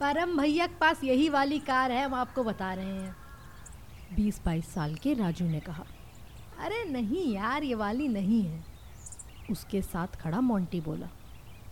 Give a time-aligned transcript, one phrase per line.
[0.00, 3.16] परम भैया के पास यही वाली कार है, हम आपको बता रहे हैं।
[4.16, 5.84] बीस बाईस साल के राजू ने कहा,
[6.60, 8.62] अरे नहीं यार, ये वाली नहीं है।
[9.50, 11.06] उसके साथ खड़ा मोंटी बोला,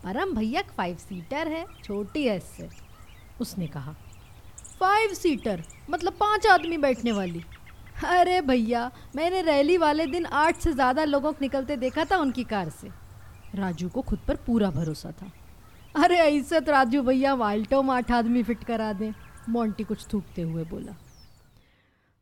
[0.04, 2.68] परम भैया फाइव सीटर है, छोटी है इससे।
[3.40, 3.94] उसने कहा,
[4.80, 7.44] फाइव सीटर मतलब पाँच आदमी बैठने वाली।
[8.06, 12.44] अरे भैया, मैंने रैली वाले दिन आठ से ज़्यादा लोगों को निकलते देखा था उनकी
[12.44, 12.90] कार से।
[13.54, 15.30] राजू को खुद पर पूरा भरोसा था।
[15.96, 19.12] अरे ऐसे तो राजू भैया, वाल्टो में आठ आदमी फिट करा दें,
[19.48, 20.96] मोंटी कुछ थूकते हुए बोला।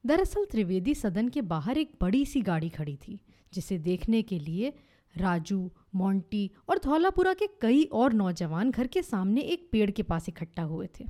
[0.05, 3.19] दरअसल त्रिवेदी सदन के बाहर एक बड़ी सी गाड़ी खड़ी थी,
[3.53, 4.73] जिसे देखने के लिए
[5.15, 10.29] राजू, मोंटी और धौलापुरा के कई और नौजवान घर के सामने एक पेड़ के पास
[10.29, 11.05] इकट्ठा हुए थे।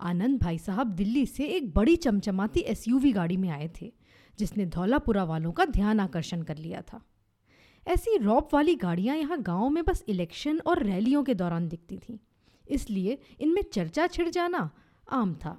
[0.00, 3.92] आनंद भाई साहब दिल्ली से एक बड़ी चमचमाती एसयूवी गाड़ी में आए थे,
[4.38, 7.02] जिसने धौलापुरा वालों का ध्यान आकर्षण कर लिया था।
[7.86, 12.18] ऐसी रॉप वाली गाड़ियाँ यहाँ गाँव में बस इलेक्शन और रैलियों के दौरान दिखती थीं।
[12.68, 14.70] इसलिए इनमें चर्चा छिड़ जाना
[15.12, 15.56] आम था।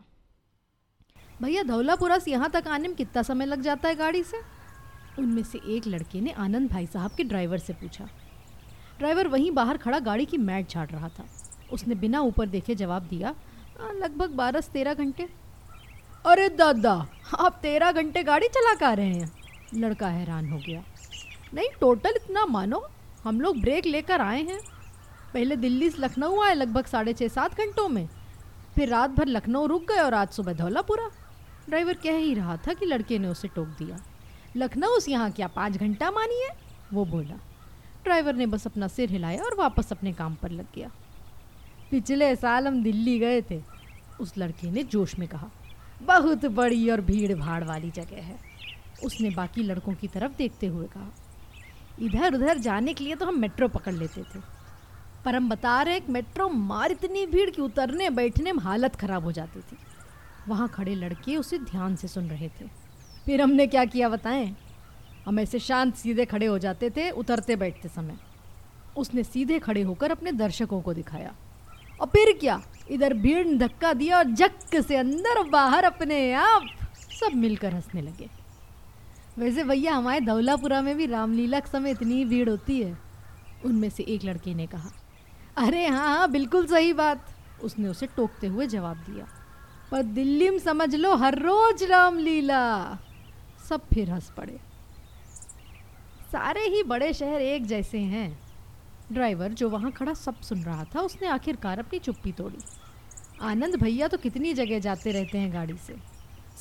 [1.42, 4.38] भैया, धौलापुरा से यहाँ तक आने में कितना समय लग जाता है गाड़ी से?
[5.20, 8.10] उनमें से एक लड़के ने आनंद भाई साहब के ड्राइवर से पूछा।
[8.98, 11.26] ड्राइवर वहीं बाहर खड़ा गाड़ी की मैट झाड़ रहा था।
[11.74, 13.36] उसने बिना ऊपर देखे जवाब दिया
[13.94, 15.30] लगभग बारह से तेरह घंटे।
[16.26, 16.94] अरे दादा,
[17.40, 19.32] आप तेरह घंटे गाड़ी चला कर रहे हैं?
[19.76, 20.84] लड़का हैरान हो गया।
[21.54, 22.86] नहीं टोटल इतना मानो।
[23.24, 24.60] हम लोग ब्रेक लेकर आए हैं।
[25.34, 28.08] पहले दिल्ली से लखनऊ आए लगभग साढ़े छः सात घंटों में।
[28.76, 31.10] फिर रात भर लखनऊ रुक गए और आज सुबह धौलापुरा।
[31.70, 33.98] ड्राइवर कह ही रहा था कि लड़के ने उसे टोक दिया।
[34.56, 36.50] लखनऊ से यहाँ क्या पाँच घंटा मानिए?
[36.94, 37.40] वो बोला।
[38.04, 40.92] ड्राइवर ने बस अपना सिर हिलाया और वापस अपने काम पर लग गया।
[41.92, 43.62] पिछले साल हम दिल्ली गए थे।
[44.22, 45.50] उस लड़के ने जोश में कहा,
[46.02, 48.38] बहुत बड़ी और भीड़ भाड़ वाली जगह है।
[49.04, 51.12] उसने बाकी लड़कों की तरफ़ देखते हुए कहा
[52.02, 54.40] इधर उधर जाने के लिए तो हम मेट्रो पकड़ लेते थे।
[55.26, 59.24] पर हम बता रहे एक मेट्रो मार इतनी भीड़ कि उतरने, बैठने में हालत ख़राब
[59.24, 59.78] हो जाती थी।
[60.48, 62.66] वहाँ खड़े लड़के उसे ध्यान से सुन रहे थे।
[63.26, 64.56] फिर हमने क्या किया बताएँ?
[65.26, 68.18] हम ऐसे शांत सीधे खड़े हो जाते थे उतरते बैठते समय।
[68.98, 71.34] उसने सीधे खड़े होकर अपने दर्शकों को दिखाया।
[72.02, 72.62] और फिर क्या?
[72.92, 76.64] इधर भीड़ ने धक्का दिया और जक से अंदर बाहर अपने आप
[77.22, 78.43] सब मिलकर हंसने लगे।
[79.38, 82.98] वैसे भैया, हमारे धौलापुरा में भी रामलीला के समय इतनी भीड़ होती है।
[83.66, 84.92] उनमें से एक लड़के ने कहा,
[85.58, 87.26] अरे हाँ हाँ बिल्कुल सही बात।
[87.64, 89.28] उसने उसे टोकते हुए जवाब दिया,
[89.92, 93.00] पर दिल्ली में समझ लो, हर रोज रामलीला।
[93.70, 94.60] सब फिर हंस पड़े।
[96.32, 98.40] सारे ही बड़े शहर एक जैसे हैं।
[99.12, 102.58] ड्राइवर जो वहाँ खड़ा सब सुन रहा था, उसने आखिरकार अपनी चुप्पी तोड़ी।
[103.42, 105.96] आनंद भैया तो कितनी जगह जाते रहते हैं गाड़ी से।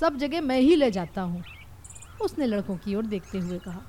[0.00, 1.42] सब जगह मैं ही ले जाता हूँ।
[2.22, 3.82] उसने लड़कों की ओर देखते हुए कहा,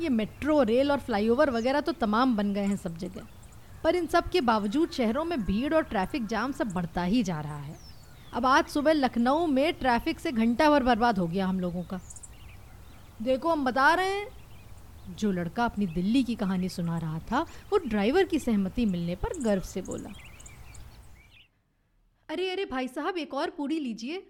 [0.00, 3.26] ये मेट्रो, रेल और फ्लाईओवर वगैरह तो तमाम बन गए हैं सब जगह,
[3.84, 7.40] पर इन सब के बावजूद शहरों में भीड़ और ट्रैफ़िक जाम सब बढ़ता ही जा
[7.40, 7.76] रहा है।
[8.32, 12.00] अब आज सुबह लखनऊ में ट्रैफ़िक से घंटा भर बर्बाद हो गया हम लोगों का।
[13.22, 14.26] देखो, हम बता रहे हैं।
[15.10, 19.38] जो लड़का अपनी दिल्ली की कहानी सुना रहा था, वो ड्राइवर की सहमति मिलने पर
[19.40, 20.10] गर्व से बोला,
[22.28, 24.26] अरे अरे, भाई साहब, एक और पूरी लीजिए।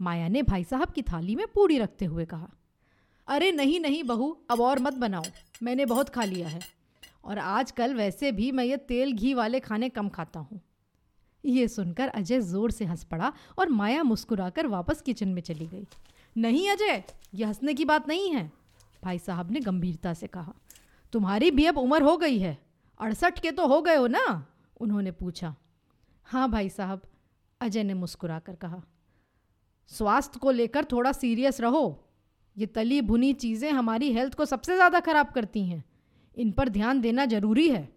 [0.00, 2.48] माया ने भाई साहब की थाली में पूड़ी रखते हुए कहा,
[3.28, 5.24] अरे नहीं नहीं बहू, अब और मत बनाओ,
[5.62, 6.60] मैंने बहुत खा लिया है।
[7.24, 10.60] और आजकल वैसे भी मैं ये तेल घी वाले खाने कम खाता हूँ
[11.44, 15.86] ये सुनकर अजय ज़ोर से हंस पड़ा और माया मुस्कुराकर वापस किचन में चली गई।
[16.36, 17.02] नहीं अजय,
[17.34, 18.50] ये हंसने की बात नहीं है,
[19.02, 20.54] भाई साहब ने गंभीरता से कहा।
[21.12, 22.56] तुम्हारी भी अब उम्र हो गई है,
[23.00, 24.44] अड़सठ के तो हो गए हो ना?
[24.80, 25.54] उन्होंने पूछा।
[26.26, 27.02] हाँ भाई साहब,
[27.60, 28.82] अजय ने मुस्कुरा कर कहा।
[29.90, 32.04] स्वास्थ्य को लेकर थोड़ा सीरियस रहो।
[32.56, 35.84] ये तली भुनी चीज़ें हमारी हेल्थ को सबसे ज़्यादा खराब करती हैं।
[36.36, 37.88] इन पर ध्यान देना ज़रूरी है।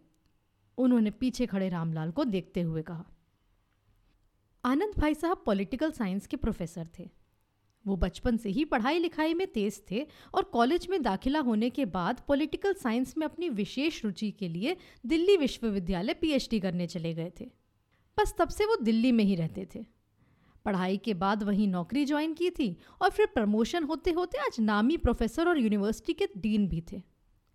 [0.77, 3.05] उन्होंने पीछे खड़े रामलाल को देखते हुए कहा।
[4.63, 7.09] आनंद भाई साहब पॉलिटिकल साइंस के प्रोफेसर थे।
[7.85, 11.85] वो बचपन से ही पढ़ाई लिखाई में तेज थे और कॉलेज में दाखिला होने के
[11.85, 14.75] बाद पॉलिटिकल साइंस में अपनी विशेष रुचि के लिए
[15.05, 17.45] दिल्ली विश्वविद्यालय पीएचडी करने चले गए थे।
[18.17, 19.85] बस तब से वो दिल्ली में ही रहते थे।
[20.65, 24.97] पढ़ाई के बाद वहीं नौकरी ज्वाइन की थी और फिर प्रमोशन होते होते आज नामी
[24.97, 27.01] प्रोफेसर और यूनिवर्सिटी के डीन भी थे।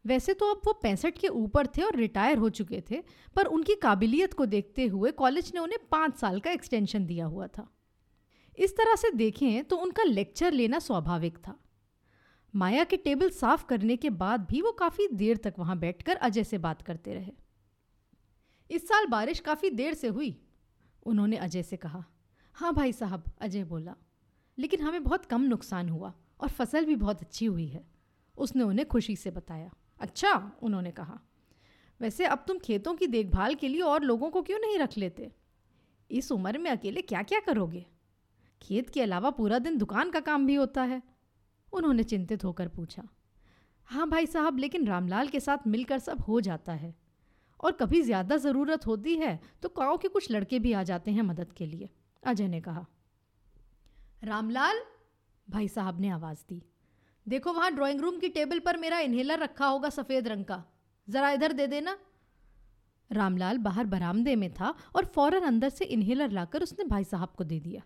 [0.05, 3.03] वैसे तो अब वो पैंसठ के ऊपर थे और रिटायर हो चुके थे,
[3.37, 7.47] पर उनकी काबिलियत को देखते हुए कॉलेज ने उन्हें पाँच साल का एक्सटेंशन दिया हुआ
[7.49, 7.69] था।
[8.59, 11.59] इस तरह से देखें तो उनका लेक्चर लेना स्वाभाविक था।
[12.55, 16.45] माया के टेबल साफ़ करने के बाद भी वो काफ़ी देर तक वहाँ बैठकर अजय
[16.45, 17.33] से बात करते रहे।
[18.71, 20.37] इस साल बारिश काफ़ी देर से हुई,
[21.03, 22.05] उन्होंने अजय से कहा।
[22.57, 23.95] हाँ भाई साहब, अजय बोला।
[24.59, 27.85] लेकिन हमें बहुत कम नुकसान हुआ और फ़सल भी बहुत अच्छी हुई है।
[28.39, 29.71] उसने उन्हें खुशी से बताया।
[30.01, 31.19] अच्छा उन्होंने कहा।
[32.01, 35.31] वैसे अब तुम खेतों की देखभाल के लिए और लोगों को क्यों नहीं रख लेते?
[36.11, 37.87] इस उम्र में अकेले क्या क्या करोगे?
[38.63, 41.03] खेत के अलावा पूरा दिन दुकान का काम भी होता है।
[41.73, 43.03] उन्होंने चिंतित होकर पूछा।
[43.85, 46.95] हाँ भाई साहब, लेकिन रामलाल के साथ मिलकर सब हो जाता है।
[47.61, 51.23] और कभी ज़्यादा ज़रूरत होती है तो गाँव के कुछ लड़के भी आ जाते हैं
[51.23, 51.89] मदद के लिए।
[52.25, 52.87] अजय ने कहा।
[54.25, 54.83] रामलाल,
[55.51, 56.63] भाई साहब ने आवाज़ दी।
[57.29, 60.65] देखो वहाँ ड्राइंग रूम की टेबल पर मेरा इन्हेलर रखा होगा सफ़ेद रंग का।
[61.09, 61.99] ज़रा इधर दे देना।
[63.13, 67.45] रामलाल बाहर बरामदे में था और फ़ौरन अंदर से इन्हेलर लाकर उसने भाई साहब को
[67.45, 67.83] दे दिया।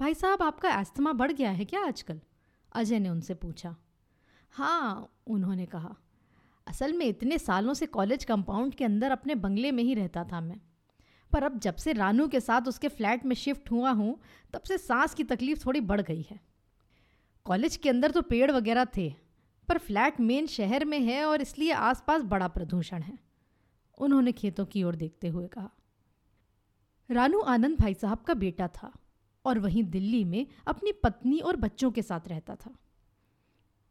[0.00, 2.20] भाई साहब, आपका एस्थमा बढ़ गया है क्या आजकल?
[2.72, 3.76] अजय ने उनसे पूछा।
[4.50, 5.96] हाँ उन्होंने कहा।
[6.66, 10.40] असल में इतने सालों से कॉलेज कंपाउंड के अंदर अपने बंगले में ही रहता था
[10.40, 10.60] मैं।
[11.32, 14.18] पर अब जब से रानू के साथ उसके फ्लैट में शिफ्ट हुआ हूँ,
[14.54, 16.40] तब से सांस की तकलीफ़ थोड़ी बढ़ गई है।
[17.46, 19.08] कॉलेज के अंदर तो पेड़ वगैरह थे,
[19.68, 23.18] पर फ्लैट मेन शहर में है और इसलिए आसपास बड़ा प्रदूषण है,
[23.98, 25.70] उन्होंने खेतों की ओर देखते हुए कहा।
[27.10, 28.92] रानू आनंद भाई साहब का बेटा था
[29.44, 32.74] और वहीं दिल्ली में अपनी पत्नी और बच्चों के साथ रहता था।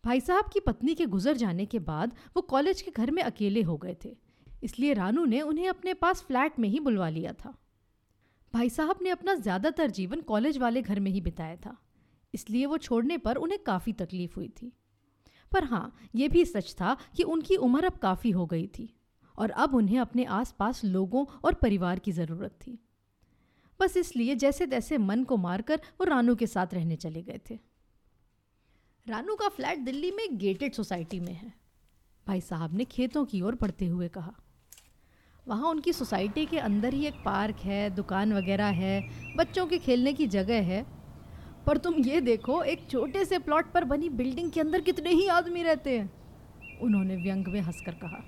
[0.03, 3.61] भाई साहब की पत्नी के गुजर जाने के बाद वो कॉलेज के घर में अकेले
[3.61, 4.15] हो गए थे।
[4.63, 7.53] इसलिए रानू ने उन्हें अपने पास फ्लैट में ही बुलवा लिया था।
[8.53, 11.75] भाई साहब ने अपना ज़्यादातर जीवन कॉलेज वाले घर में ही बिताया था,
[12.33, 14.71] इसलिए वो छोड़ने पर उन्हें काफ़ी तकलीफ़ हुई थी।
[15.51, 18.93] पर हाँ ये भी सच था कि उनकी उम्र अब काफ़ी हो गई थी
[19.35, 22.77] और अब उन्हें अपने आसपास लोगों और परिवार की ज़रूरत थी।
[23.79, 27.59] बस इसलिए जैसे तैसे मन को मारकर वो रानू के साथ रहने चले गए थे।
[29.07, 31.53] रानू का फ्लैट दिल्ली में गेटेड सोसाइटी में है।
[32.27, 34.33] भाई साहब ने खेतों की ओर बढ़ते हुए कहा
[35.47, 39.01] वहाँ उनकी सोसाइटी के अंदर ही एक पार्क है, दुकान वगैरह है,
[39.37, 40.85] बच्चों के खेलने की जगह है।
[41.67, 45.27] पर तुम ये देखो, एक छोटे से प्लॉट पर बनी बिल्डिंग के अंदर कितने ही
[45.27, 46.09] आदमी रहते हैं,
[46.81, 48.23] उन्होंने व्यंग में हंसकर कहा।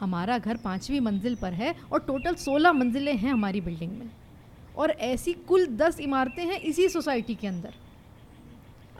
[0.00, 4.10] हमारा घर पाँचवीं मंजिल पर है और टोटल सोलह मंजिलें हैं हमारी बिल्डिंग में,
[4.76, 7.74] और ऐसी कुल दस इमारतें हैं इसी सोसाइटी के अंदर।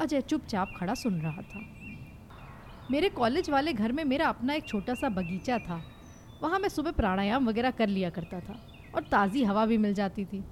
[0.01, 1.61] अजय चुपचाप खड़ा सुन रहा था।
[2.91, 5.83] मेरे कॉलेज वाले घर में मेरा अपना एक छोटा सा बगीचा था।
[6.43, 8.59] वहाँ मैं सुबह प्राणायाम वगैरह कर लिया करता था
[8.95, 10.43] और ताज़ी हवा भी मिल जाती थी।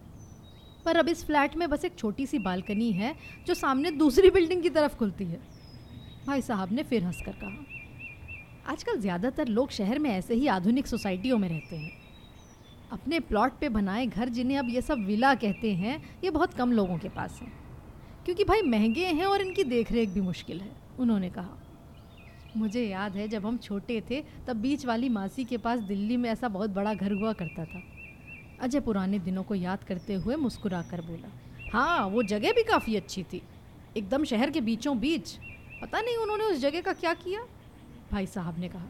[0.84, 3.14] पर अब इस फ्लैट में बस एक छोटी सी बालकनी है
[3.46, 5.40] जो सामने दूसरी बिल्डिंग की तरफ़ खुलती है।
[6.26, 7.64] भाई साहब ने फिर हंसकर कहा,
[8.66, 11.92] आजकल ज़्यादातर लोग शहर में ऐसे ही आधुनिक सोसाइटियों में रहते हैं।
[12.92, 16.72] अपने प्लॉट पे बनाए घर जिन्हें अब ये सब विला कहते हैं, ये बहुत कम
[16.72, 17.52] लोगों के पास हैं।
[18.24, 21.58] क्योंकि भाई महँगे हैं और इनकी देख रेख भी मुश्किल है, उन्होंने कहा।
[22.56, 26.30] मुझे याद है, जब हम छोटे थे, तब बीच वाली मासी के पास दिल्ली में
[26.30, 27.82] ऐसा बहुत बड़ा घर हुआ करता था।
[28.60, 31.28] अजय पुराने दिनों को याद करते हुए मुस्कुरा कर बोला
[31.72, 33.42] हाँ वो जगह भी काफ़ी अच्छी थी।
[33.96, 35.30] एकदम शहर के बीचों बीच।
[35.82, 37.40] पता नहीं उन्होंने उस जगह का क्या किया?
[38.12, 38.86] भाई साहब ने कहा,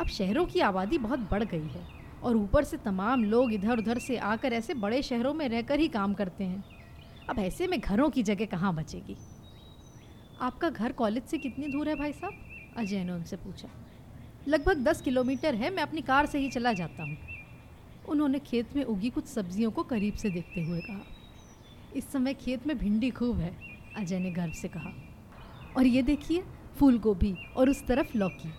[0.00, 1.86] अब शहरों की आबादी बहुत बढ़ गई है
[2.22, 5.88] और ऊपर से तमाम लोग इधर उधर से आकर ऐसे बड़े शहरों में रहकर ही
[5.88, 6.64] काम करते हैं।
[7.30, 9.16] अब ऐसे में घरों की जगह कहाँ बचेगी?
[10.40, 12.44] आपका घर कॉलेज से कितनी दूर है भाई साहब?
[12.78, 13.68] अजय ने उनसे पूछा,
[14.48, 17.16] लगभग दस किलोमीटर है, मैं अपनी कार से ही चला जाता हूँ।
[18.08, 21.04] उन्होंने खेत में उगी कुछ सब्जियों को करीब से देखते हुए कहा,
[21.96, 23.52] इस समय खेत में भिंडी खूब है,
[23.96, 24.92] अजय ने गर्व से कहा।
[25.76, 26.42] और ये देखिए
[26.78, 28.52] फूल गोभी और उस तरफ़ लौकी,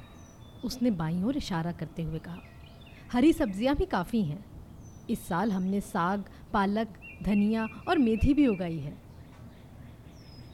[0.63, 2.41] उसने बाई ओर इशारा करते हुए कहा,
[3.11, 4.43] हरी सब्ज़ियाँ भी काफ़ी हैं।
[5.09, 6.23] इस साल हमने साग,
[6.53, 8.97] पालक, धनिया और मेथी भी उगाई है।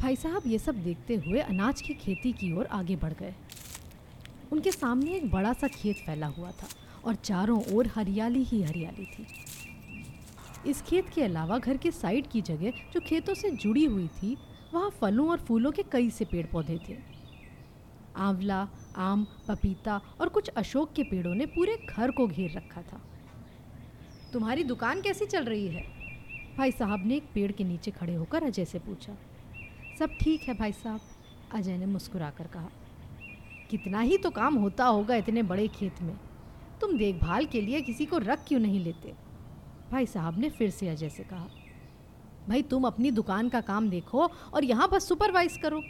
[0.01, 3.33] भाई साहब, ये सब देखते हुए अनाज की खेती की ओर आगे बढ़ गए।
[4.51, 6.67] उनके सामने एक बड़ा सा खेत फैला हुआ था
[7.05, 9.27] और चारों ओर हरियाली ही हरियाली थी।
[10.69, 14.37] इस खेत के अलावा घर के साइड की जगह जो खेतों से जुड़ी हुई थी,
[14.73, 16.97] वहाँ फलों और फूलों के कई से पेड़ पौधे थे।
[18.15, 23.01] आंवला, आम, पपीता और कुछ अशोक के पेड़ों ने पूरे घर को घेर रखा था।
[24.33, 25.83] तुम्हारी दुकान कैसी चल रही है?
[26.57, 29.17] भाई साहब ने एक पेड़ के नीचे खड़े होकर अजय से पूछा।
[29.99, 31.01] सब ठीक है भाई साहब।
[31.53, 32.69] अजय ने मुस्कुराकर कहा,
[33.69, 36.15] कितना ही तो काम होता होगा इतने बड़े खेत में।
[36.81, 39.13] तुम देखभाल के लिए किसी को रख क्यों नहीं लेते?
[39.91, 41.47] भाई साहब ने फिर से अजय से कहा,
[42.49, 45.81] भाई तुम अपनी दुकान का काम देखो और यहाँ बस सुपरवाइज करो।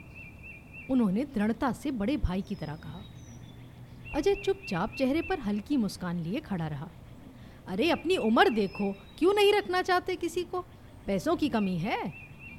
[0.92, 3.02] उन्होंने दृढ़ता से बड़े भाई की तरह कहा।
[4.16, 6.90] अजय चुपचाप चेहरे पर हल्की मुस्कान लिए खड़ा रहा।
[7.68, 10.62] अरे, अपनी उम्र देखो, क्यों नहीं रखना चाहते किसी को?
[11.08, 12.14] पैसों की कमी है?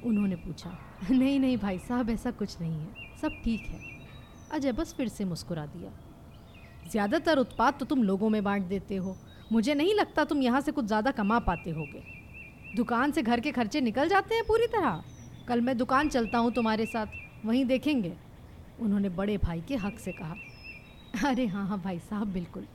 [0.05, 0.77] उन्होंने पूछा।
[1.11, 3.79] नहीं नहीं भाई साहब, ऐसा कुछ नहीं है। सब ठीक है।
[4.51, 5.91] अजय, बस फिर से मुस्कुरा दिया।
[6.89, 9.15] ज़्यादातर उत्पाद तो तुम लोगों में बांट देते हो।
[9.51, 12.03] मुझे नहीं लगता तुम यहाँ से कुछ ज़्यादा कमा पाते होगे।
[12.75, 15.03] दुकान से घर के खर्चे निकल जाते हैं पूरी तरह।
[15.47, 18.13] कल मैं दुकान चलता हूँ तुम्हारे साथ। वहीं देखेंगे।
[18.81, 20.35] उन्होंने बड़े भाई के हक से कहा।
[21.29, 22.65] अरे हाँ हाँ भाई साहब, बिल्कुल।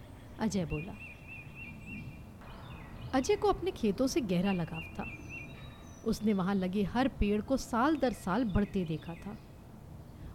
[0.41, 0.95] अजय बोला।
[3.14, 5.22] अजय को अपने खेतों से गहरा लगाव था।
[6.07, 9.37] उसने वहाँ लगे हर पेड़ को साल दर साल बढ़ते देखा था।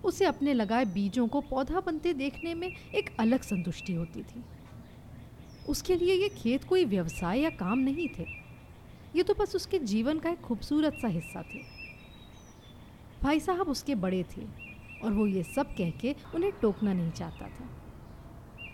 [0.06, 4.44] उसे अपने लगाए बीजों को पौधा बनते देखने में एक अलग संतुष्टि होती थी।
[5.70, 8.26] उसके लिए ये खेत कोई व्यवसाय या काम नहीं थे।
[9.16, 11.62] ये तो बस उसके जीवन का एक खूबसूरत सा हिस्सा थे।
[13.22, 14.42] भाई साहब उसके बड़े थे
[15.04, 17.70] और वो ये सब कह के उन्हें टोकना नहीं चाहता था।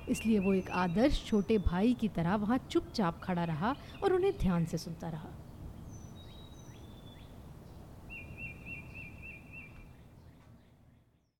[0.09, 4.65] इसलिए वो एक आदर्श छोटे भाई की तरह वहाँ चुपचाप खड़ा रहा और उन्हें ध्यान
[4.65, 5.29] से सुनता रहा।